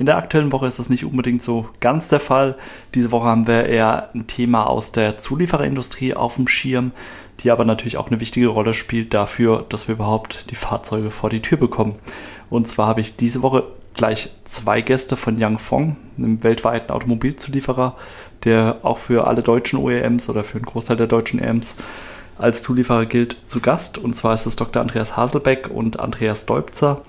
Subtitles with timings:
[0.00, 2.56] In der aktuellen Woche ist das nicht unbedingt so ganz der Fall.
[2.94, 6.92] Diese Woche haben wir eher ein Thema aus der Zuliefererindustrie auf dem Schirm,
[7.40, 11.28] die aber natürlich auch eine wichtige Rolle spielt dafür, dass wir überhaupt die Fahrzeuge vor
[11.28, 11.98] die Tür bekommen.
[12.48, 17.94] Und zwar habe ich diese Woche gleich zwei Gäste von Yangfeng, einem weltweiten Automobilzulieferer,
[18.44, 21.76] der auch für alle deutschen OEMs oder für einen Großteil der deutschen EMs
[22.40, 23.98] als Zulieferer gilt, zu Gast.
[23.98, 24.82] Und zwar ist es Dr.
[24.82, 27.02] Andreas Haselbeck und Andreas Deubzer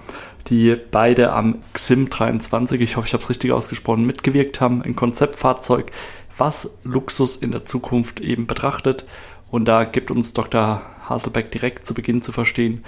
[0.47, 4.81] die beide am XIM 23, ich hoffe, ich habe es richtig ausgesprochen, mitgewirkt haben.
[4.81, 5.91] Ein Konzeptfahrzeug,
[6.37, 9.05] was Luxus in der Zukunft eben betrachtet.
[9.49, 10.81] Und da gibt uns Dr.
[11.07, 12.83] Haselbeck direkt zu Beginn zu verstehen,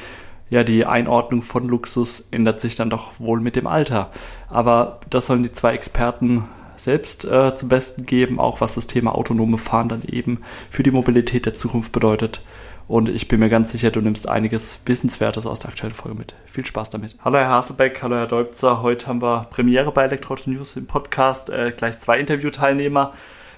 [0.49, 4.11] ja, die Einordnung von Luxus ändert sich dann doch wohl mit dem Alter.
[4.49, 6.43] Aber das sollen die zwei Experten
[6.77, 10.91] selbst äh, zum Besten geben, auch was das Thema autonome Fahren dann eben für die
[10.91, 12.41] Mobilität der Zukunft bedeutet.
[12.87, 16.35] Und ich bin mir ganz sicher, du nimmst einiges Wissenswertes aus der aktuellen Folge mit.
[16.45, 17.15] Viel Spaß damit.
[17.23, 18.81] Hallo Herr Haselbeck, hallo Herr Deubzer.
[18.81, 21.49] Heute haben wir Premiere bei Elektroauto News im Podcast.
[21.49, 23.13] Äh, gleich zwei Interviewteilnehmer.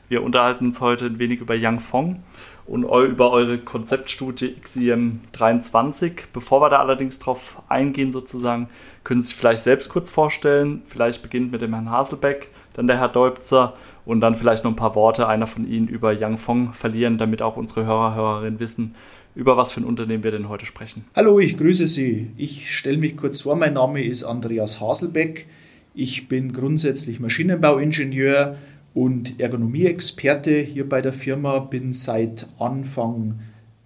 [0.08, 2.24] Wir unterhalten uns heute ein wenig über Yang Fong
[2.68, 6.28] und über eure Konzeptstudie XIM 23.
[6.34, 8.70] Bevor wir da allerdings drauf eingehen, sozusagen,
[9.04, 10.82] können Sie sich vielleicht selbst kurz vorstellen.
[10.88, 13.74] Vielleicht beginnt mit dem Herrn Haselbeck, dann der Herr Deubzer
[14.06, 17.44] und dann vielleicht noch ein paar Worte einer von Ihnen über Yang Fong verlieren, damit
[17.44, 18.96] auch unsere Hörer, Hörerinnen wissen,
[19.36, 21.06] über was für ein Unternehmen wir denn heute sprechen.
[21.16, 22.32] Hallo, ich grüße Sie.
[22.36, 23.56] Ich stelle mich kurz vor.
[23.56, 25.46] Mein Name ist Andreas Haselbeck.
[25.94, 28.58] Ich bin grundsätzlich Maschinenbauingenieur
[28.96, 31.60] und Ergonomie-Experte hier bei der Firma.
[31.60, 33.40] Bin seit Anfang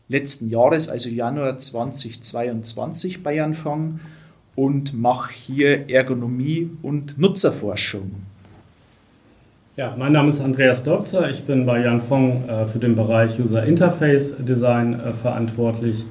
[0.07, 3.99] letzten Jahres, also Januar 2022 bei Anfang
[4.55, 8.11] und mache hier Ergonomie und Nutzerforschung.
[9.77, 11.29] Ja, mein Name ist Andreas Dobzer.
[11.29, 16.05] Ich bin bei Jan Fong äh, für den Bereich User Interface Design äh, verantwortlich.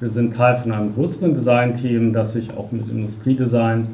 [0.00, 3.88] Wir sind Teil von einem größeren Design-Team, das sich auch mit Industriedesign,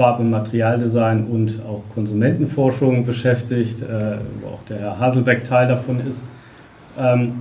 [0.00, 6.00] Farb- und Materialdesign und auch Konsumentenforschung beschäftigt, äh, wo auch der Herr Haselbeck Teil davon
[6.06, 6.26] ist.
[6.98, 7.32] Ähm,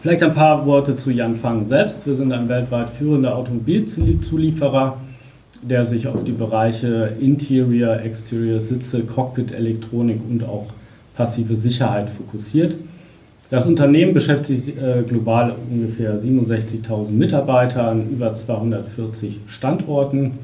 [0.00, 2.06] vielleicht ein paar Worte zu Jan Fang selbst.
[2.06, 4.96] Wir sind ein weltweit führender Automobilzulieferer
[5.62, 10.68] der sich auf die Bereiche Interior, Exterior, Sitze, Cockpit, Elektronik und auch
[11.14, 12.76] passive Sicherheit fokussiert.
[13.50, 20.38] Das Unternehmen beschäftigt äh, global ungefähr 67.000 Mitarbeiter an über 240 Standorten.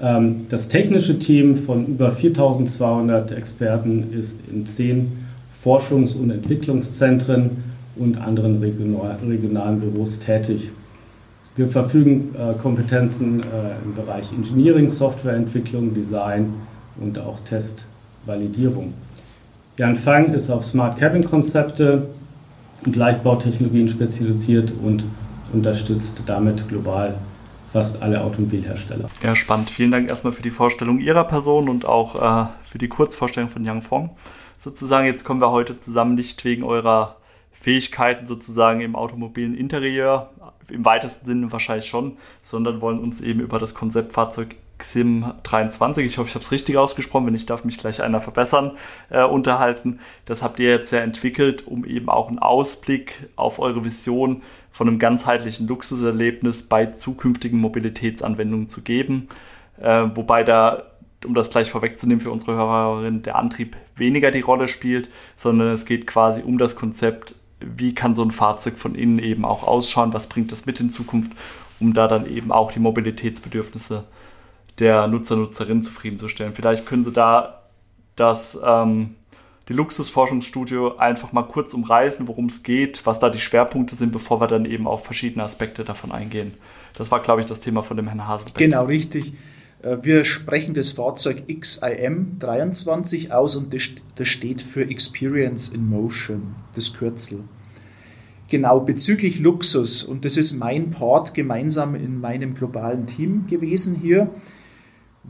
[0.00, 5.24] Ähm, das technische Team von über 4.200 Experten ist in zehn
[5.64, 7.62] Forschungs- und Entwicklungszentren
[7.96, 10.70] und anderen regionalen Büros tätig.
[11.56, 13.44] Wir verfügen äh, Kompetenzen äh,
[13.84, 16.54] im Bereich Engineering, Softwareentwicklung, Design
[17.00, 18.94] und auch Testvalidierung.
[19.76, 22.06] Jan Fang ist auf Smart Cabin Konzepte
[22.86, 25.04] und Leichtbautechnologien spezialisiert und
[25.52, 27.14] unterstützt damit global
[27.72, 29.10] fast alle Automobilhersteller.
[29.22, 29.70] Ja, spannend.
[29.70, 33.64] Vielen Dank erstmal für die Vorstellung Ihrer Person und auch äh, für die Kurzvorstellung von
[33.64, 34.10] Yang Fong.
[34.58, 37.16] Sozusagen, jetzt kommen wir heute zusammen nicht wegen eurer
[37.52, 40.30] Fähigkeiten sozusagen im automobilen Interieur,
[40.70, 46.28] im weitesten Sinne wahrscheinlich schon, sondern wollen uns eben über das Konzeptfahrzeug 23, ich hoffe,
[46.28, 48.76] ich habe es richtig ausgesprochen, wenn nicht, darf mich gleich einer verbessern,
[49.10, 49.98] äh, unterhalten.
[50.24, 54.88] Das habt ihr jetzt ja entwickelt, um eben auch einen Ausblick auf eure Vision von
[54.88, 59.28] einem ganzheitlichen Luxuserlebnis bei zukünftigen Mobilitätsanwendungen zu geben.
[59.80, 60.84] Äh, wobei da,
[61.24, 65.84] um das gleich vorwegzunehmen für unsere Hörerinnen, der Antrieb weniger die Rolle spielt, sondern es
[65.86, 70.12] geht quasi um das Konzept wie kann so ein Fahrzeug von innen eben auch ausschauen,
[70.12, 71.32] was bringt das mit in Zukunft,
[71.80, 74.04] um da dann eben auch die Mobilitätsbedürfnisse
[74.78, 76.54] der Nutzer, Nutzerinnen zufriedenzustellen.
[76.54, 77.62] Vielleicht können Sie da
[78.16, 79.14] das, ähm,
[79.68, 84.40] die Luxusforschungsstudio einfach mal kurz umreißen, worum es geht, was da die Schwerpunkte sind, bevor
[84.40, 86.54] wir dann eben auf verschiedene Aspekte davon eingehen.
[86.94, 88.56] Das war, glaube ich, das Thema von dem Herrn Haselbeck.
[88.56, 89.34] Genau, richtig.
[89.82, 96.56] Äh, wir sprechen das Fahrzeug XIM 23 aus und das steht für Experience in Motion,
[96.74, 97.44] das Kürzel.
[98.48, 104.30] Genau, bezüglich Luxus, und das ist mein Part gemeinsam in meinem globalen Team gewesen hier.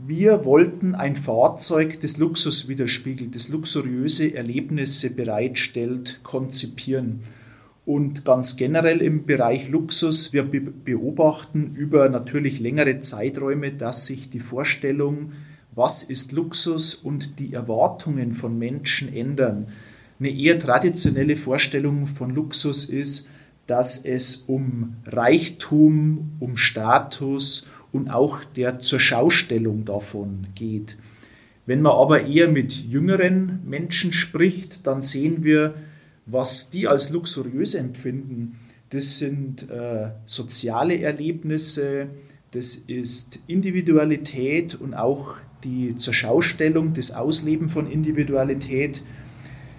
[0.05, 7.21] Wir wollten ein Fahrzeug, das Luxus widerspiegelt, das luxuriöse Erlebnisse bereitstellt, konzipieren.
[7.85, 14.39] Und ganz generell im Bereich Luxus, wir beobachten über natürlich längere Zeiträume, dass sich die
[14.39, 15.33] Vorstellung,
[15.75, 19.67] was ist Luxus und die Erwartungen von Menschen ändern.
[20.19, 23.29] Eine eher traditionelle Vorstellung von Luxus ist,
[23.67, 30.97] dass es um Reichtum, um Status und auch der Zurschaustellung davon geht.
[31.65, 35.75] Wenn man aber eher mit jüngeren Menschen spricht, dann sehen wir,
[36.25, 38.57] was die als luxuriös empfinden.
[38.89, 42.07] Das sind äh, soziale Erlebnisse,
[42.51, 49.03] das ist Individualität und auch die Zurschaustellung, das Ausleben von Individualität.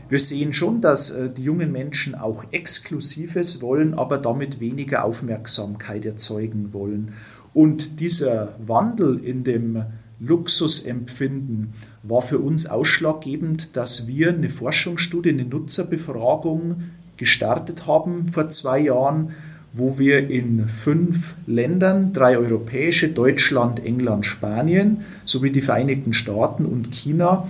[0.09, 6.05] Wir sehen schon, dass äh, die jungen Menschen auch Exklusives wollen, aber damit weniger Aufmerksamkeit
[6.05, 7.15] erzeugen wollen.
[7.53, 9.85] Und dieser Wandel in dem
[10.21, 16.83] Luxusempfinden war für uns ausschlaggebend, dass wir eine Forschungsstudie, eine Nutzerbefragung
[17.17, 19.31] gestartet haben vor zwei Jahren,
[19.73, 26.93] wo wir in fünf Ländern, drei europäische, Deutschland, England, Spanien sowie die Vereinigten Staaten und
[26.93, 27.49] China,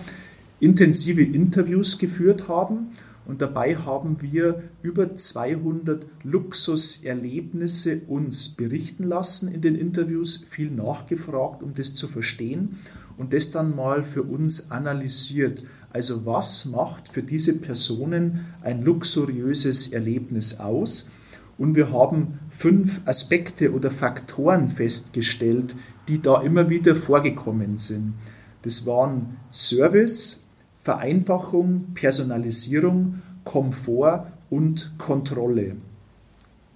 [0.61, 2.88] intensive Interviews geführt haben.
[3.27, 11.63] Und dabei haben wir über 200 Luxuserlebnisse uns berichten lassen in den Interviews, viel nachgefragt,
[11.63, 12.79] um das zu verstehen
[13.19, 15.63] und das dann mal für uns analysiert.
[15.93, 21.11] Also was macht für diese Personen ein luxuriöses Erlebnis aus?
[21.59, 25.77] Und wir haben fünf Aspekte oder Faktoren festgestellt,
[26.09, 28.15] die da immer wieder vorgekommen sind.
[28.63, 30.47] Das waren Service,
[30.81, 35.77] Vereinfachung, Personalisierung, Komfort und Kontrolle.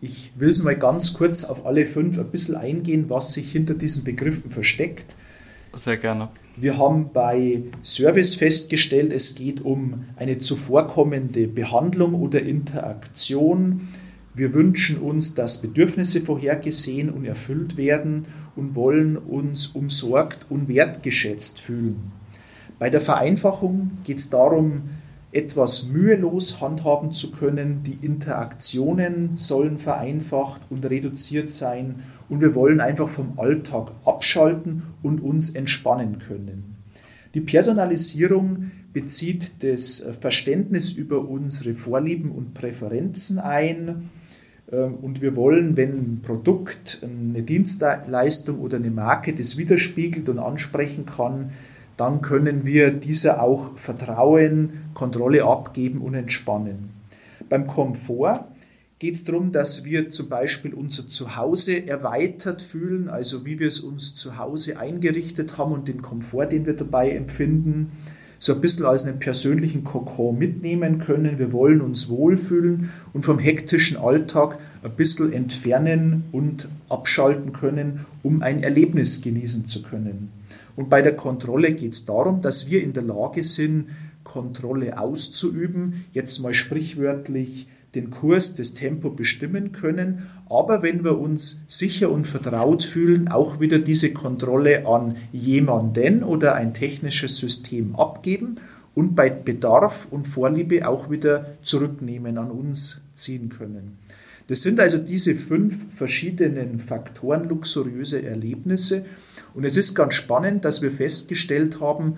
[0.01, 3.75] Ich will es mal ganz kurz auf alle fünf ein bisschen eingehen, was sich hinter
[3.75, 5.15] diesen Begriffen versteckt.
[5.73, 6.29] Sehr gerne.
[6.57, 13.89] Wir haben bei Service festgestellt, es geht um eine zuvorkommende Behandlung oder Interaktion.
[14.35, 21.61] Wir wünschen uns, dass Bedürfnisse vorhergesehen und erfüllt werden und wollen uns umsorgt und wertgeschätzt
[21.61, 22.13] fühlen.
[22.79, 24.83] Bei der Vereinfachung geht es darum,
[25.33, 27.83] etwas mühelos handhaben zu können.
[27.83, 31.97] Die Interaktionen sollen vereinfacht und reduziert sein
[32.29, 36.77] und wir wollen einfach vom Alltag abschalten und uns entspannen können.
[37.35, 44.09] Die Personalisierung bezieht das Verständnis über unsere Vorlieben und Präferenzen ein.
[44.71, 50.39] Ähm, und wir wollen, wenn ein Produkt, eine Dienstleistung oder eine Marke das widerspiegelt und
[50.39, 51.51] ansprechen kann,
[51.97, 56.91] dann können wir dieser auch vertrauen, Kontrolle abgeben und entspannen.
[57.49, 58.47] Beim Komfort
[58.99, 63.81] geht es darum, dass wir zum Beispiel unser Zuhause erweitert fühlen, also wie wir es
[63.81, 67.93] uns zu Hause eingerichtet haben und den Komfort, den wir dabei empfinden,
[68.39, 71.39] so ein bisschen als einen persönlichen Kokon mitnehmen können.
[71.39, 78.43] Wir wollen uns wohlfühlen und vom hektischen Alltag ein bisschen entfernen und abschalten können, um
[78.43, 80.31] ein Erlebnis genießen zu können.
[80.77, 83.89] Und bei der Kontrolle geht es darum, dass wir in der Lage sind,
[84.25, 91.65] Kontrolle auszuüben, jetzt mal sprichwörtlich den Kurs, das Tempo bestimmen können, aber wenn wir uns
[91.69, 98.57] sicher und vertraut fühlen, auch wieder diese Kontrolle an jemanden oder ein technisches System abgeben
[98.95, 103.99] und bei Bedarf und Vorliebe auch wieder zurücknehmen, an uns ziehen können.
[104.47, 109.07] Das sind also diese fünf verschiedenen Faktoren luxuriöse Erlebnisse,
[109.55, 112.17] und es ist ganz spannend, dass wir festgestellt haben,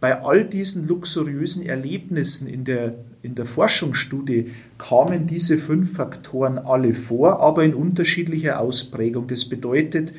[0.00, 6.94] bei all diesen luxuriösen Erlebnissen in der, in der Forschungsstudie kamen diese fünf Faktoren alle
[6.94, 9.26] vor, aber in unterschiedlicher Ausprägung.
[9.26, 10.12] Das bedeutet,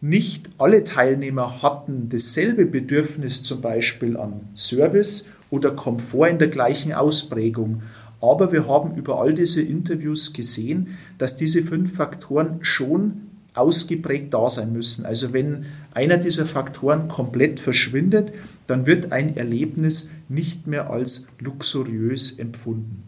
[0.00, 6.92] nicht alle Teilnehmer hatten dasselbe Bedürfnis zum Beispiel an Service oder Komfort in der gleichen
[6.92, 7.82] Ausprägung.
[8.20, 14.48] Aber wir haben über all diese Interviews gesehen, dass diese fünf Faktoren schon ausgeprägt da
[14.48, 15.04] sein müssen.
[15.06, 18.32] Also wenn einer dieser Faktoren komplett verschwindet,
[18.66, 23.02] dann wird ein Erlebnis nicht mehr als luxuriös empfunden.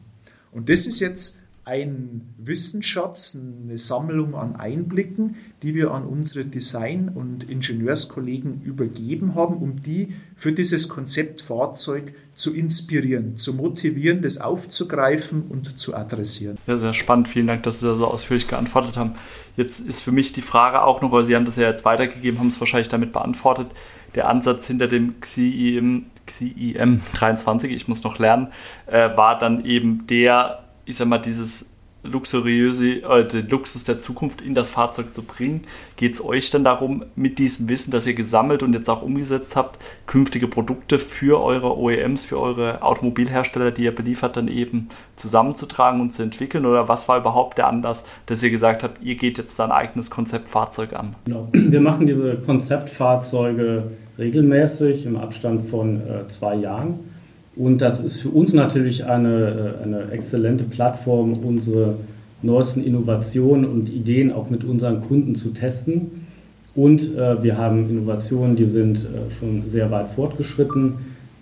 [0.50, 7.08] Und das ist jetzt ein Wissensschatz, eine Sammlung an Einblicken, die wir an unsere Design-
[7.08, 14.38] und Ingenieurskollegen übergeben haben, um die für dieses Konzept Fahrzeug zu inspirieren, zu motivieren, das
[14.38, 16.58] aufzugreifen und zu adressieren.
[16.66, 17.28] Ja, sehr spannend.
[17.28, 19.12] Vielen Dank, dass Sie da so ausführlich geantwortet haben.
[19.56, 22.40] Jetzt ist für mich die Frage auch noch, weil Sie haben das ja jetzt weitergegeben,
[22.40, 23.68] haben es wahrscheinlich damit beantwortet,
[24.14, 28.48] der Ansatz hinter dem XIM, XIM 23, ich muss noch lernen,
[28.86, 31.70] äh, war dann eben der, ich sag mal, dieses
[32.04, 35.62] luxuriöse, äh, den Luxus der Zukunft in das Fahrzeug zu bringen.
[35.96, 39.56] Geht es euch dann darum, mit diesem Wissen, das ihr gesammelt und jetzt auch umgesetzt
[39.56, 46.00] habt, künftige Produkte für eure OEMs, für eure Automobilhersteller, die ihr beliefert, dann eben zusammenzutragen
[46.00, 46.66] und zu entwickeln?
[46.66, 50.10] Oder was war überhaupt der Anlass, dass ihr gesagt habt, ihr geht jetzt ein eigenes
[50.10, 51.14] Konzeptfahrzeug an?
[51.24, 51.48] Genau.
[51.52, 57.11] Wir machen diese Konzeptfahrzeuge regelmäßig im Abstand von äh, zwei Jahren
[57.56, 61.96] Und das ist für uns natürlich eine, eine exzellente Plattform, unsere
[62.42, 66.26] neuesten Innovationen und Ideen auch mit unseren Kunden zu testen.
[66.74, 70.94] Und äh, wir haben Innovationen, die sind äh, schon sehr weit fortgeschritten,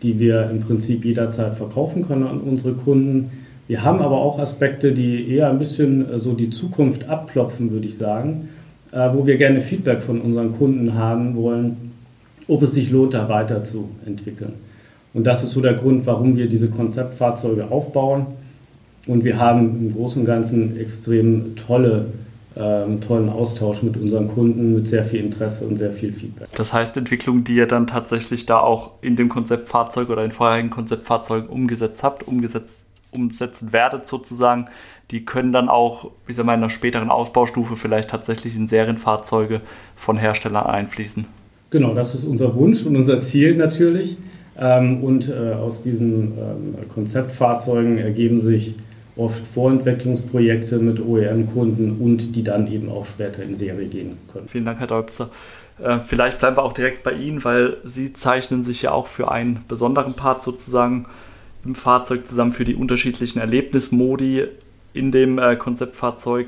[0.03, 3.31] die wir im Prinzip jederzeit verkaufen können an unsere Kunden.
[3.69, 7.87] Wir haben aber auch Aspekte, die eher ein bisschen äh, so die Zukunft abklopfen, würde
[7.87, 8.49] ich sagen,
[8.91, 11.93] äh, wo wir gerne Feedback von unseren Kunden haben wollen,
[12.49, 14.55] ob es sich lohnt, da weiterzuentwickeln.
[15.13, 18.27] Und das ist so der Grund, warum wir diese Konzeptfahrzeuge aufbauen.
[19.07, 22.07] Und wir haben im Großen und Ganzen extrem tolle
[22.57, 26.49] ähm, tollen Austausch mit unseren Kunden, mit sehr viel Interesse und sehr viel Feedback.
[26.57, 30.71] Das heißt, Entwicklungen, die ihr dann tatsächlich da auch in dem Konzeptfahrzeug oder in vorherigen
[30.71, 34.67] Konzeptfahrzeugen umgesetzt habt, umgesetzt, umsetzen werdet sozusagen,
[35.13, 39.61] die können dann auch, wie sagen wir, in einer späteren Ausbaustufe vielleicht tatsächlich in Serienfahrzeuge
[39.95, 41.27] von Herstellern einfließen.
[41.71, 44.17] Genau, das ist unser Wunsch und unser Ziel natürlich.
[44.61, 48.75] Ähm, und äh, aus diesen ähm, Konzeptfahrzeugen ergeben sich
[49.17, 54.49] oft Vorentwicklungsprojekte mit OEM-Kunden und die dann eben auch später in Serie gehen können.
[54.49, 55.31] Vielen Dank, Herr Dolpzer.
[55.83, 59.31] Äh, vielleicht bleiben wir auch direkt bei Ihnen, weil Sie zeichnen sich ja auch für
[59.31, 61.07] einen besonderen Part sozusagen
[61.65, 64.45] im Fahrzeug zusammen für die unterschiedlichen Erlebnismodi
[64.93, 66.47] in dem äh, Konzeptfahrzeug.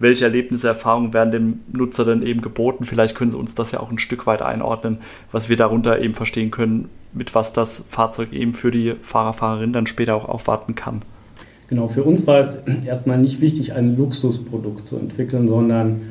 [0.00, 2.84] Welche Erlebnisse, Erfahrungen werden dem Nutzer denn eben geboten?
[2.84, 4.98] Vielleicht können Sie uns das ja auch ein Stück weit einordnen,
[5.30, 9.72] was wir darunter eben verstehen können, mit was das Fahrzeug eben für die Fahrer, Fahrerinnen
[9.72, 11.02] dann später auch aufwarten kann.
[11.68, 16.02] Genau, für uns war es erstmal nicht wichtig, ein Luxusprodukt zu entwickeln, sondern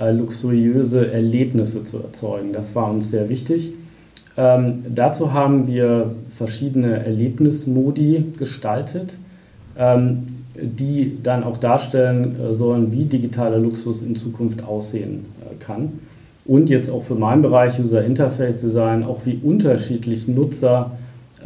[0.00, 2.52] äh, luxuriöse Erlebnisse zu erzeugen.
[2.52, 3.72] Das war uns sehr wichtig.
[4.36, 9.18] Ähm, dazu haben wir verschiedene Erlebnismodi gestaltet,
[9.76, 16.00] ähm, die dann auch darstellen äh, sollen, wie digitaler Luxus in Zukunft aussehen äh, kann.
[16.44, 20.92] Und jetzt auch für meinen Bereich User Interface Design, auch wie unterschiedlich Nutzer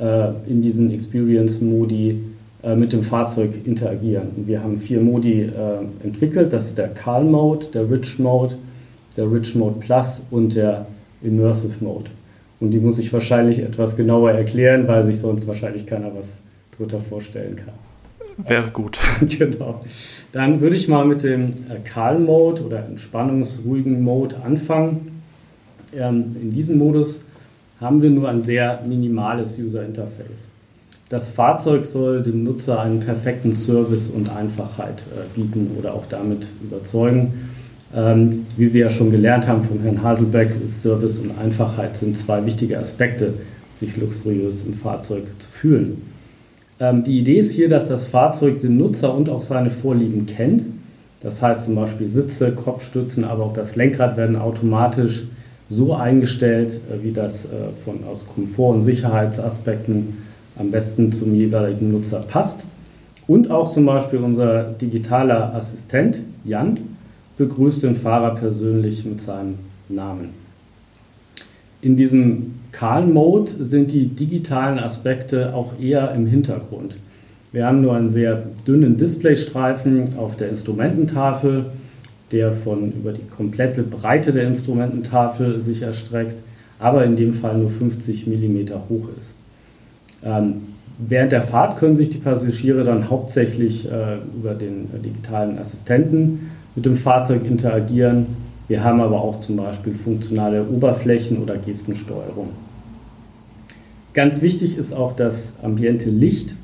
[0.01, 2.23] äh, in diesen Experience-Modi
[2.63, 4.29] äh, mit dem Fahrzeug interagieren.
[4.37, 6.53] Und wir haben vier Modi äh, entwickelt.
[6.53, 8.57] Das ist der Cal Mode, der Rich Mode,
[9.17, 10.87] der Rich Mode Plus und der
[11.23, 12.11] Immersive Mode.
[12.59, 16.39] Und die muss ich wahrscheinlich etwas genauer erklären, weil sich sonst wahrscheinlich keiner was
[16.77, 17.86] drunter vorstellen kann.
[18.39, 18.99] Wäre gut.
[19.29, 19.81] genau.
[20.33, 25.23] Dann würde ich mal mit dem Cal Mode oder entspannungsruhigen Mode anfangen.
[25.95, 27.25] Ähm, in diesem Modus
[27.81, 30.49] haben wir nur ein sehr minimales User Interface.
[31.09, 36.49] Das Fahrzeug soll dem Nutzer einen perfekten Service und Einfachheit äh, bieten oder auch damit
[36.63, 37.51] überzeugen.
[37.95, 42.17] Ähm, wie wir ja schon gelernt haben von Herrn Haselbeck, ist Service und Einfachheit sind
[42.17, 43.35] zwei wichtige Aspekte,
[43.73, 46.03] sich luxuriös im Fahrzeug zu fühlen.
[46.79, 50.65] Ähm, die Idee ist hier, dass das Fahrzeug den Nutzer und auch seine Vorlieben kennt.
[51.21, 55.27] Das heißt zum Beispiel Sitze, Kopfstützen, aber auch das Lenkrad werden automatisch
[55.69, 57.49] so eingestellt, äh, wie das äh,
[57.85, 60.19] von, aus Komfort- und Sicherheitsaspekten
[60.59, 62.65] am besten zum jeweiligen Nutzer passt.
[63.27, 66.79] Und auch zum Beispiel unser digitaler Assistent Jan
[67.37, 69.57] begrüßt den Fahrer persönlich mit seinem
[69.89, 70.31] Namen.
[71.83, 76.99] In diesem Call-Mode sind die digitalen Aspekte auch eher im Hintergrund.
[77.51, 81.67] Wir haben nur einen sehr dünnen Displaystreifen auf der Instrumententafel,
[82.33, 86.43] der von über die komplette Breite der Instrumententafel sich erstreckt,
[86.79, 89.35] aber in dem Fall nur 50 mm hoch ist.
[90.23, 90.63] Ähm,
[90.99, 96.51] während der Fahrt können sich die Passagiere dann hauptsächlich äh, über den äh, digitalen Assistenten
[96.75, 98.27] mit dem Fahrzeug interagieren.
[98.69, 102.51] Wir haben aber auch zum Beispiel funktionale Oberflächen oder Gestensteuerung.
[104.13, 106.55] Ganz wichtig ist auch das ambiente Licht.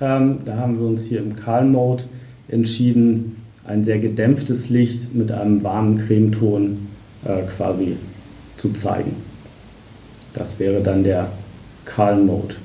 [0.00, 2.04] Ähm, da haben wir uns hier im Calm Mode
[2.48, 6.88] entschieden, ein sehr gedämpftes Licht mit einem warmen Cremeton
[7.24, 7.96] äh, quasi
[8.56, 9.14] zu zeigen.
[10.34, 11.28] Das wäre dann der
[11.84, 12.56] Calm Mode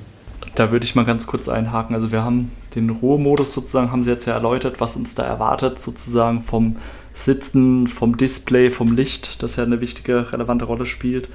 [0.58, 1.94] da würde ich mal ganz kurz einhaken.
[1.94, 5.80] Also wir haben den Ruhemodus sozusagen, haben Sie jetzt ja erläutert, was uns da erwartet,
[5.80, 6.76] sozusagen vom
[7.18, 11.28] Sitzen, vom Display, vom Licht, das ja eine wichtige, relevante Rolle spielt,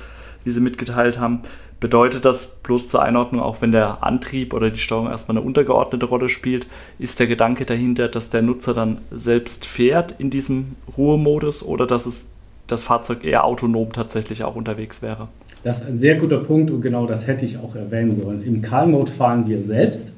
[0.45, 1.41] wie Sie mitgeteilt haben.
[1.81, 6.05] Bedeutet das bloß zur Einordnung, auch wenn der Antrieb oder die Steuerung erstmal eine untergeordnete
[6.05, 6.67] Rolle spielt,
[6.99, 12.05] ist der Gedanke dahinter, dass der Nutzer dann selbst fährt in diesem Ruhemodus oder dass
[12.05, 12.29] es
[12.67, 15.27] das Fahrzeug eher autonom tatsächlich auch unterwegs wäre?
[15.63, 18.41] Das ist ein sehr guter Punkt und genau das hätte ich auch erwähnen sollen.
[18.41, 20.13] Im Cal-Mode fahren wir selbst.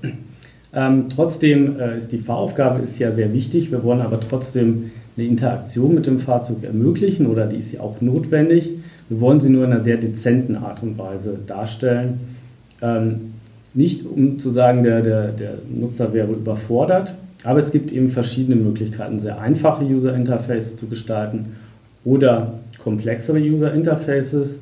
[0.78, 3.72] Ähm, trotzdem äh, ist die Fahraufgabe ist ja sehr wichtig.
[3.72, 8.02] Wir wollen aber trotzdem eine Interaktion mit dem Fahrzeug ermöglichen oder die ist ja auch
[8.02, 8.72] notwendig.
[9.10, 12.20] Wir wollen sie nur in einer sehr dezenten Art und Weise darstellen.
[12.82, 13.34] Ähm,
[13.74, 18.56] nicht um zu sagen, der, der, der Nutzer wäre überfordert, aber es gibt eben verschiedene
[18.56, 21.56] Möglichkeiten, sehr einfache User Interfaces zu gestalten
[22.04, 24.60] oder komplexere User Interfaces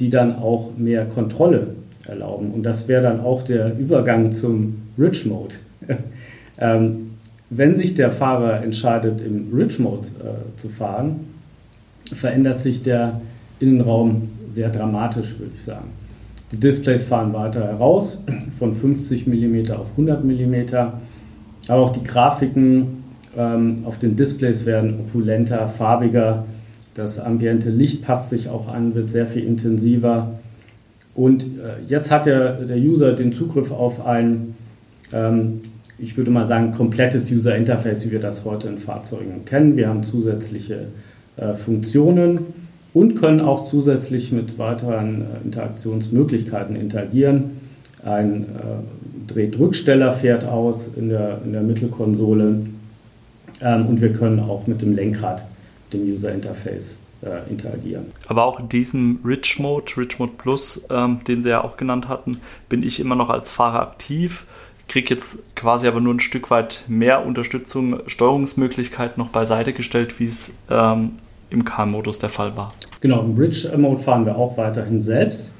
[0.00, 1.68] die dann auch mehr Kontrolle
[2.08, 2.50] erlauben.
[2.52, 5.56] Und das wäre dann auch der Übergang zum Rich Mode.
[6.58, 7.09] ähm,
[7.50, 11.20] wenn sich der Fahrer entscheidet, im Rich Mode äh, zu fahren,
[12.14, 13.20] verändert sich der
[13.58, 15.88] Innenraum sehr dramatisch, würde ich sagen.
[16.52, 18.18] Die Displays fahren weiter heraus,
[18.58, 20.54] von 50 mm auf 100 mm.
[21.68, 23.04] Aber auch die Grafiken
[23.36, 26.44] ähm, auf den Displays werden opulenter, farbiger.
[26.94, 30.40] Das ambiente Licht passt sich auch an, wird sehr viel intensiver.
[31.14, 34.54] Und äh, jetzt hat der, der User den Zugriff auf ein,
[35.12, 35.60] ähm,
[36.00, 39.76] ich würde mal sagen, komplettes User Interface, wie wir das heute in Fahrzeugen kennen.
[39.76, 40.86] Wir haben zusätzliche
[41.36, 42.40] äh, Funktionen
[42.94, 47.58] und können auch zusätzlich mit weiteren äh, Interaktionsmöglichkeiten interagieren.
[48.04, 52.62] Ein äh, Drehdrücksteller fährt aus in der, in der Mittelkonsole
[53.60, 55.44] ähm, und wir können auch mit dem Lenkrad,
[55.92, 58.06] dem User Interface, äh, interagieren.
[58.28, 62.08] Aber auch in diesem Rich Mode, Rich Mode Plus, ähm, den Sie ja auch genannt
[62.08, 62.38] hatten,
[62.70, 64.46] bin ich immer noch als Fahrer aktiv
[64.90, 70.24] kriege jetzt quasi aber nur ein Stück weit mehr Unterstützung, Steuerungsmöglichkeiten noch beiseite gestellt, wie
[70.24, 71.12] es ähm,
[71.48, 72.74] im Car-Modus der Fall war.
[73.00, 75.52] Genau, im Bridge-Mode fahren wir auch weiterhin selbst.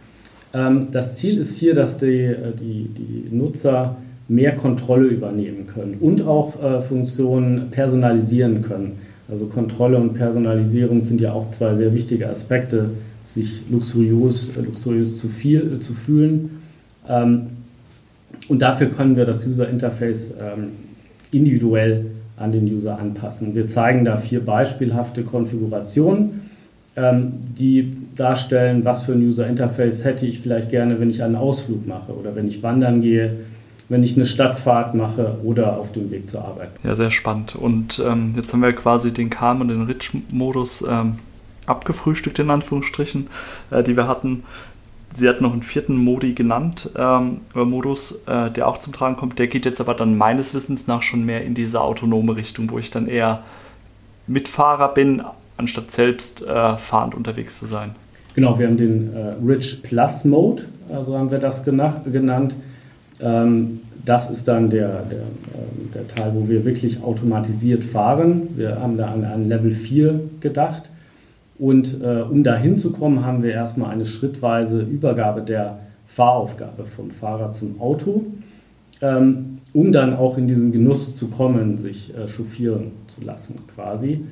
[0.52, 3.96] Ähm, das Ziel ist hier, dass die, äh, die, die Nutzer
[4.26, 8.98] mehr Kontrolle übernehmen können und auch äh, Funktionen personalisieren können.
[9.28, 12.90] Also Kontrolle und Personalisierung sind ja auch zwei sehr wichtige Aspekte,
[13.24, 16.62] sich luxuriös, äh, luxuriös zu, viel, äh, zu fühlen.
[17.08, 17.46] Ähm,
[18.48, 20.68] und dafür können wir das User Interface ähm,
[21.30, 22.06] individuell
[22.36, 23.54] an den User anpassen.
[23.54, 26.48] Wir zeigen da vier beispielhafte Konfigurationen,
[26.96, 31.36] ähm, die darstellen, was für ein User Interface hätte ich vielleicht gerne, wenn ich einen
[31.36, 33.36] Ausflug mache oder wenn ich wandern gehe,
[33.88, 36.70] wenn ich eine Stadtfahrt mache oder auf dem Weg zur Arbeit.
[36.84, 37.56] Ja, sehr spannend.
[37.56, 41.16] Und ähm, jetzt haben wir quasi den Calm und den Rich-Modus ähm,
[41.66, 43.28] abgefrühstückt, in Anführungsstrichen,
[43.70, 44.44] äh, die wir hatten.
[45.16, 49.38] Sie hat noch einen vierten Modi genannt, ähm, Modus, äh, der auch zum Tragen kommt.
[49.38, 52.78] Der geht jetzt aber dann meines Wissens nach schon mehr in diese autonome Richtung, wo
[52.78, 53.42] ich dann eher
[54.26, 55.22] Mitfahrer bin,
[55.56, 57.94] anstatt selbst äh, fahrend unterwegs zu sein.
[58.34, 62.56] Genau, wir haben den äh, Rich Plus Mode, also haben wir das genannt.
[63.20, 68.48] Ähm, das ist dann der, der, ähm, der, Teil, wo wir wirklich automatisiert fahren.
[68.56, 70.90] Wir haben da an, an Level 4 gedacht.
[71.60, 77.50] Und äh, um da hinzukommen, haben wir erstmal eine schrittweise Übergabe der Fahraufgabe vom Fahrer
[77.50, 78.24] zum Auto,
[79.02, 84.22] ähm, um dann auch in diesen Genuss zu kommen, sich äh, chauffieren zu lassen quasi.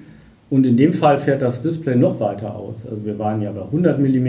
[0.49, 2.87] Und in dem Fall fährt das Display noch weiter aus.
[2.87, 4.27] Also wir waren ja bei 100 mm,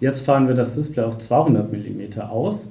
[0.00, 2.66] jetzt fahren wir das Display auf 200 mm aus.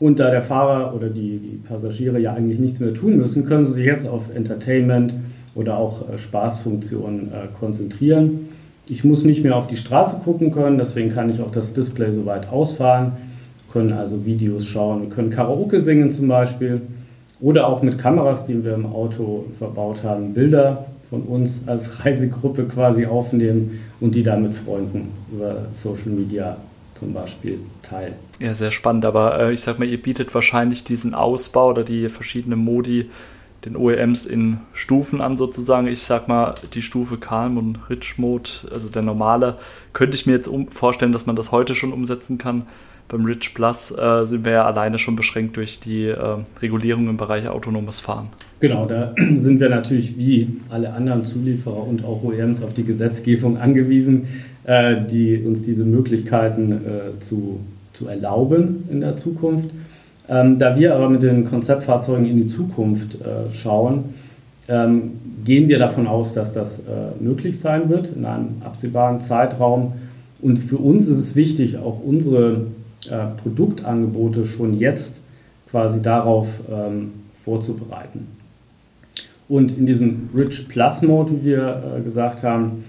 [0.00, 3.64] Und da der Fahrer oder die, die Passagiere ja eigentlich nichts mehr tun müssen, können
[3.64, 5.14] sie sich jetzt auf Entertainment
[5.54, 8.51] oder auch äh, Spaßfunktionen äh, konzentrieren.
[8.86, 12.12] Ich muss nicht mehr auf die Straße gucken können, deswegen kann ich auch das Display
[12.12, 13.12] so weit ausfahren,
[13.72, 16.82] können also Videos schauen, können Karaoke singen zum Beispiel.
[17.40, 22.64] Oder auch mit Kameras, die wir im Auto verbaut haben, Bilder von uns als Reisegruppe
[22.64, 26.56] quasi aufnehmen und die dann mit Freunden über Social Media
[26.94, 28.14] zum Beispiel teilen.
[28.40, 32.08] Ja, sehr spannend, aber äh, ich sag mal, ihr bietet wahrscheinlich diesen Ausbau oder die
[32.08, 33.10] verschiedenen Modi
[33.64, 35.86] den OEMs in Stufen an sozusagen.
[35.86, 39.56] Ich sag mal, die Stufe Calm und Rich Mode, also der normale,
[39.92, 42.62] könnte ich mir jetzt vorstellen, dass man das heute schon umsetzen kann.
[43.08, 47.18] Beim Rich Plus äh, sind wir ja alleine schon beschränkt durch die äh, Regulierung im
[47.18, 48.30] Bereich autonomes Fahren.
[48.60, 53.58] Genau, da sind wir natürlich wie alle anderen Zulieferer und auch OEMs auf die Gesetzgebung
[53.58, 54.28] angewiesen,
[54.64, 57.60] äh, die uns diese Möglichkeiten äh, zu,
[57.92, 59.68] zu erlauben in der Zukunft.
[60.28, 64.14] Ähm, da wir aber mit den Konzeptfahrzeugen in die Zukunft äh, schauen,
[64.68, 65.12] ähm,
[65.44, 66.82] gehen wir davon aus, dass das äh,
[67.20, 69.94] möglich sein wird in einem absehbaren Zeitraum.
[70.40, 72.66] Und für uns ist es wichtig, auch unsere
[73.10, 75.22] äh, Produktangebote schon jetzt
[75.70, 78.28] quasi darauf ähm, vorzubereiten.
[79.48, 82.84] Und in diesem Rich Plus Mode, wie wir äh, gesagt haben,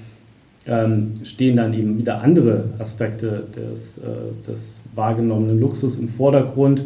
[0.65, 4.01] ähm, stehen dann eben wieder andere Aspekte des, äh,
[4.47, 6.85] des wahrgenommenen Luxus im Vordergrund.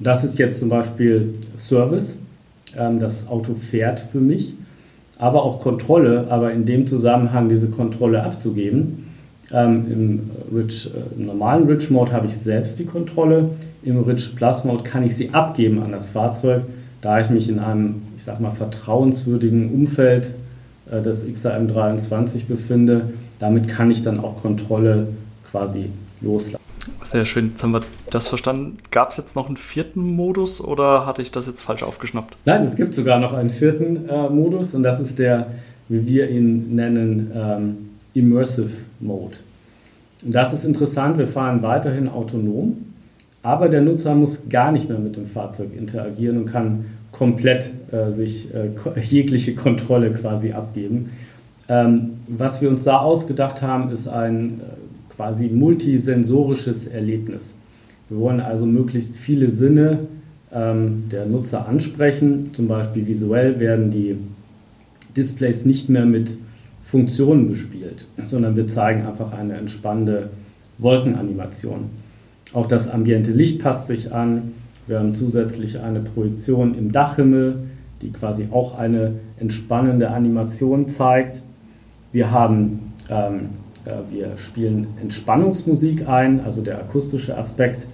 [0.00, 2.16] Das ist jetzt zum Beispiel Service.
[2.76, 4.54] Ähm, das Auto fährt für mich,
[5.18, 9.06] aber auch Kontrolle, aber in dem Zusammenhang diese Kontrolle abzugeben.
[9.52, 13.50] Ähm, Im, Rich, äh, Im normalen Rich Mode habe ich selbst die Kontrolle.
[13.82, 16.62] Im Rich Plus Mode kann ich sie abgeben an das Fahrzeug,
[17.02, 20.32] da ich mich in einem, ich sag mal, vertrauenswürdigen Umfeld
[20.90, 23.10] äh, des XAM 23 befinde.
[23.38, 25.08] Damit kann ich dann auch Kontrolle
[25.50, 25.86] quasi
[26.20, 26.69] loslassen.
[27.02, 28.78] Sehr schön, jetzt haben wir das verstanden.
[28.90, 32.36] Gab es jetzt noch einen vierten Modus oder hatte ich das jetzt falsch aufgeschnappt?
[32.44, 35.46] Nein, es gibt sogar noch einen vierten äh, Modus und das ist der,
[35.88, 37.76] wie wir ihn nennen, ähm,
[38.14, 39.36] Immersive Mode.
[40.22, 42.76] Und das ist interessant, wir fahren weiterhin autonom,
[43.42, 48.10] Aber der Nutzer muss gar nicht mehr mit dem Fahrzeug interagieren und kann komplett äh,
[48.10, 51.10] sich äh, jegliche Kontrolle quasi abgeben.
[51.68, 54.89] Ähm, was wir uns da ausgedacht haben, ist ein äh,
[55.20, 57.54] quasi multisensorisches Erlebnis.
[58.08, 59.98] Wir wollen also möglichst viele Sinne
[60.50, 62.54] ähm, der Nutzer ansprechen.
[62.54, 64.16] Zum Beispiel visuell werden die
[65.14, 66.38] Displays nicht mehr mit
[66.82, 70.30] Funktionen bespielt, sondern wir zeigen einfach eine entspannende
[70.78, 71.90] Wolkenanimation.
[72.54, 74.52] Auch das ambiente Licht passt sich an.
[74.86, 77.56] Wir haben zusätzlich eine Projektion im Dachhimmel,
[78.00, 81.42] die quasi auch eine entspannende Animation zeigt.
[82.10, 83.69] Wir haben, ähm, äh,
[84.10, 87.86] wir spielen Entspannungsmusik ein, also der akustische Aspekt.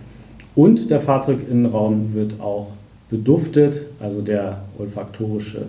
[0.55, 2.73] Und der Fahrzeuginnenraum wird auch
[3.11, 5.67] beduftet, also der olfaktorische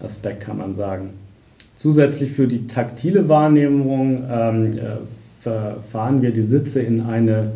[0.00, 1.10] Aspekt kann man sagen.
[1.76, 5.48] Zusätzlich für die taktile Wahrnehmung ähm, äh,
[5.90, 7.52] fahren wir die Sitze in eine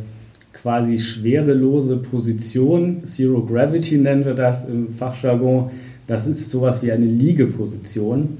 [0.52, 3.04] quasi schwerelose Position.
[3.04, 5.70] Zero Gravity nennen wir das im Fachjargon.
[6.06, 8.38] Das ist sowas wie eine Liegeposition,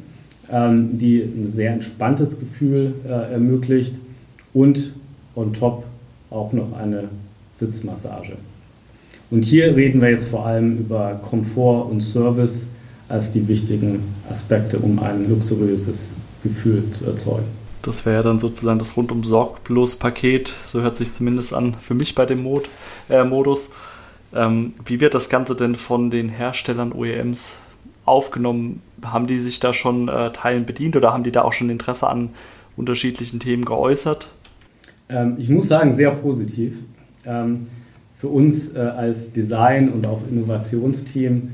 [0.51, 3.95] ähm, die ein sehr entspanntes Gefühl äh, ermöglicht
[4.55, 4.95] und
[5.35, 5.85] on top
[6.31, 7.05] auch noch eine
[7.51, 8.37] Sitzmassage.
[9.31, 12.67] Und hier reden wir jetzt vor allem über Komfort und Service
[13.09, 17.47] als die wichtigen Aspekte, um ein luxuriöses Gefühl zu erzeugen.
[17.83, 22.15] Das wäre dann sozusagen das rundum sorglos Paket, so hört sich zumindest an für mich
[22.15, 22.69] bei dem Mod,
[23.09, 23.73] äh, Modus.
[24.35, 27.63] Ähm, wie wird das Ganze denn von den Herstellern OEMs
[28.09, 28.83] aufgenommen?
[29.05, 32.09] Haben die sich da schon äh, Teilen bedient oder haben die da auch schon Interesse
[32.09, 32.31] an
[32.77, 34.31] unterschiedlichen Themen geäußert?
[35.09, 36.79] Ähm, ich muss sagen, sehr positiv.
[37.27, 37.67] Ähm,
[38.17, 41.51] für uns äh, als Design- und auch Innovationsteam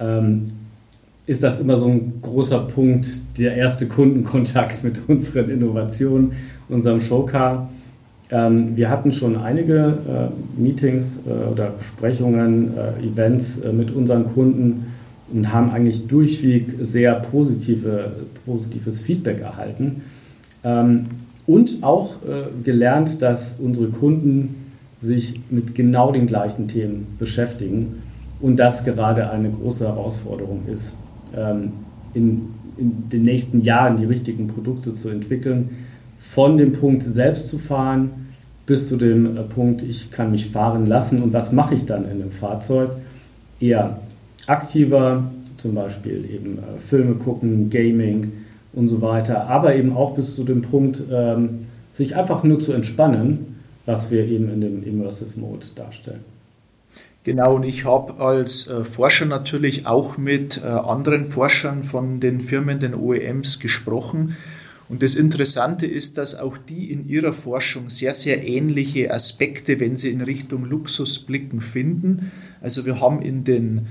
[0.00, 0.52] ähm,
[1.26, 3.08] ist das immer so ein großer Punkt,
[3.38, 6.32] der erste Kundenkontakt mit unseren Innovationen,
[6.68, 7.68] unserem Showcar.
[8.32, 14.86] Ähm, wir hatten schon einige äh, Meetings äh, oder Besprechungen, äh, Events mit unseren Kunden
[15.32, 18.12] und haben eigentlich durchweg sehr positive,
[18.44, 20.02] positives Feedback erhalten.
[20.64, 21.06] Ähm,
[21.46, 24.54] und auch äh, gelernt, dass unsere Kunden
[25.00, 28.02] sich mit genau den gleichen Themen beschäftigen
[28.40, 30.94] und das gerade eine große Herausforderung ist
[31.36, 31.72] ähm,
[32.14, 35.70] in, in den nächsten Jahren die richtigen Produkte zu entwickeln,
[36.18, 38.10] von dem Punkt selbst zu fahren
[38.66, 42.08] bis zu dem äh, Punkt, ich kann mich fahren lassen und was mache ich dann
[42.08, 42.90] in dem Fahrzeug?
[43.58, 43.98] Eher
[44.46, 45.24] aktiver,
[45.56, 48.32] zum Beispiel eben äh, Filme gucken, Gaming
[48.72, 52.72] und so weiter, aber eben auch bis zu dem Punkt, ähm, sich einfach nur zu
[52.72, 56.20] entspannen, was wir eben in dem Immersive Mode darstellen.
[57.22, 62.40] Genau, und ich habe als äh, Forscher natürlich auch mit äh, anderen Forschern von den
[62.40, 64.36] Firmen, den OEMs gesprochen.
[64.88, 69.96] Und das Interessante ist, dass auch die in ihrer Forschung sehr, sehr ähnliche Aspekte, wenn
[69.96, 72.32] sie in Richtung Luxus blicken, finden.
[72.62, 73.86] Also wir haben in den,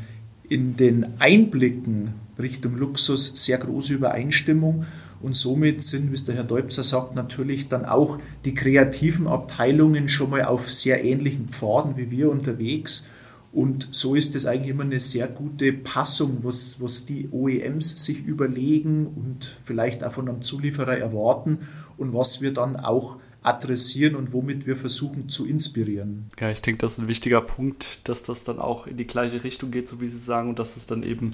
[0.49, 4.85] in den Einblicken Richtung Luxus sehr große Übereinstimmung.
[5.21, 10.07] Und somit sind, wie es der Herr Deubzer sagt, natürlich dann auch die kreativen Abteilungen
[10.07, 13.09] schon mal auf sehr ähnlichen Pfaden wie wir unterwegs.
[13.51, 18.23] Und so ist es eigentlich immer eine sehr gute Passung, was, was die OEMs sich
[18.23, 21.59] überlegen und vielleicht auch von einem Zulieferer erwarten
[21.97, 26.29] und was wir dann auch adressieren und womit wir versuchen zu inspirieren.
[26.39, 29.43] Ja, ich denke, das ist ein wichtiger Punkt, dass das dann auch in die gleiche
[29.43, 31.31] Richtung geht, so wie Sie sagen, und dass es dann eben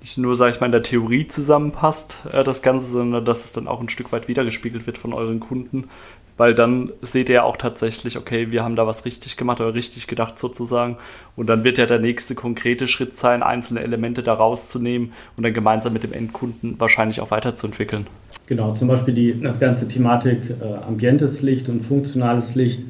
[0.00, 3.52] nicht nur, sage ich mal, in der Theorie zusammenpasst, äh, das Ganze, sondern dass es
[3.52, 5.88] dann auch ein Stück weit wiedergespiegelt wird von euren Kunden,
[6.36, 10.06] weil dann seht ihr auch tatsächlich, okay, wir haben da was richtig gemacht oder richtig
[10.06, 10.96] gedacht sozusagen.
[11.36, 15.54] Und dann wird ja der nächste konkrete Schritt sein, einzelne Elemente da rauszunehmen und dann
[15.54, 18.06] gemeinsam mit dem Endkunden wahrscheinlich auch weiterzuentwickeln.
[18.46, 22.82] Genau, zum Beispiel die, das ganze Thematik äh, ambientes Licht und funktionales Licht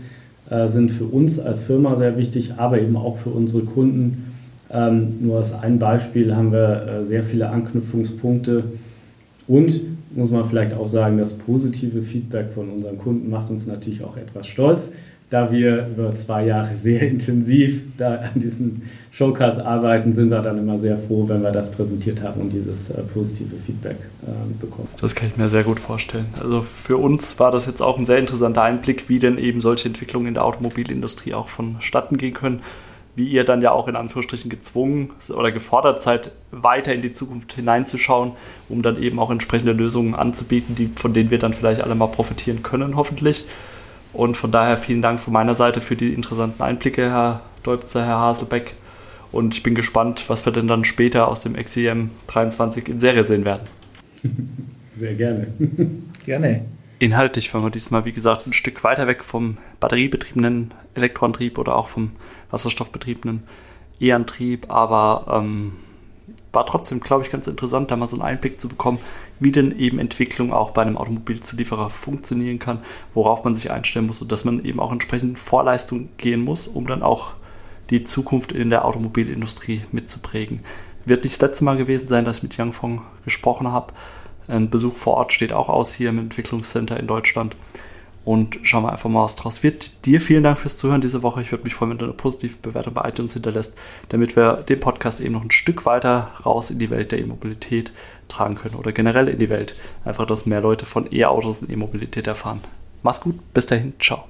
[0.50, 4.32] äh, sind für uns als Firma sehr wichtig, aber eben auch für unsere Kunden.
[4.70, 8.64] Ähm, nur als ein Beispiel haben wir äh, sehr viele Anknüpfungspunkte
[9.46, 9.80] und
[10.14, 14.16] muss man vielleicht auch sagen, das positive Feedback von unseren Kunden macht uns natürlich auch
[14.16, 14.92] etwas stolz,
[15.30, 20.58] da wir über zwei Jahre sehr intensiv da an diesen Showcase arbeiten, sind wir dann
[20.58, 24.88] immer sehr froh, wenn wir das präsentiert haben und dieses äh, positive Feedback äh, bekommen.
[25.00, 26.26] Das kann ich mir sehr gut vorstellen.
[26.40, 29.88] Also für uns war das jetzt auch ein sehr interessanter Einblick, wie denn eben solche
[29.88, 32.60] Entwicklungen in der Automobilindustrie auch vonstatten gehen können
[33.16, 37.52] wie ihr dann ja auch in Anführungsstrichen gezwungen oder gefordert seid, weiter in die Zukunft
[37.52, 38.32] hineinzuschauen,
[38.68, 42.08] um dann eben auch entsprechende Lösungen anzubieten, die, von denen wir dann vielleicht alle mal
[42.08, 43.46] profitieren können, hoffentlich.
[44.12, 48.18] Und von daher vielen Dank von meiner Seite für die interessanten Einblicke, Herr Deubzer, Herr
[48.18, 48.74] Haselbeck.
[49.32, 53.24] Und ich bin gespannt, was wir denn dann später aus dem XEM 23 in Serie
[53.24, 53.62] sehen werden.
[54.96, 55.48] Sehr gerne.
[56.24, 56.64] Gerne.
[57.04, 61.88] Inhaltlich waren wir diesmal, wie gesagt, ein Stück weiter weg vom batteriebetriebenen Elektroantrieb oder auch
[61.88, 62.12] vom
[62.50, 63.42] wasserstoffbetriebenen
[64.00, 65.74] E-Antrieb, aber ähm,
[66.52, 68.98] war trotzdem, glaube ich, ganz interessant, da mal so einen Einblick zu bekommen,
[69.38, 72.78] wie denn eben Entwicklung auch bei einem Automobilzulieferer funktionieren kann,
[73.12, 76.86] worauf man sich einstellen muss und dass man eben auch entsprechend Vorleistung gehen muss, um
[76.86, 77.34] dann auch
[77.90, 80.60] die Zukunft in der Automobilindustrie mitzuprägen.
[81.04, 83.92] Wird nicht das letzte Mal gewesen sein, dass ich mit Yangfong gesprochen habe.
[84.48, 87.56] Ein Besuch vor Ort steht auch aus hier im Entwicklungscenter in Deutschland.
[88.24, 90.06] Und schauen wir einfach mal, was draus wird.
[90.06, 91.42] Dir vielen Dank fürs Zuhören diese Woche.
[91.42, 93.76] Ich würde mich freuen, wenn du eine positive Bewertung bei iTunes hinterlässt,
[94.08, 97.92] damit wir den Podcast eben noch ein Stück weiter raus in die Welt der E-Mobilität
[98.28, 99.74] tragen können oder generell in die Welt.
[100.06, 102.60] Einfach, dass mehr Leute von E-Autos und E-Mobilität erfahren.
[103.02, 104.24] Mach's gut, bis dahin, ciao.